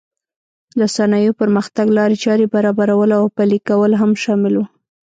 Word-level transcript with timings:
د 0.79 0.81
صنایعو 0.95 1.37
پرمختګ 1.41 1.87
لارې 1.97 2.15
چارې 2.23 2.45
برابرول 2.55 3.09
او 3.19 3.25
پلې 3.37 3.59
کول 3.67 3.91
هم 4.01 4.11
شامل 4.23 4.53
و. 4.57 4.61